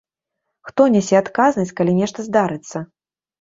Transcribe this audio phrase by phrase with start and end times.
[0.69, 2.77] Хто нясе адказнасць, калі нешта здарыцца?